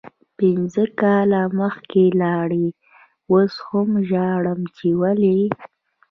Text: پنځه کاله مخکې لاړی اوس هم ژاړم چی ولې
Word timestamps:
پنځه 0.37 0.83
کاله 1.01 1.41
مخکې 1.59 2.03
لاړی 2.21 2.67
اوس 3.31 3.53
هم 3.67 3.89
ژاړم 4.09 4.61
چی 4.75 4.89
ولې 4.99 5.39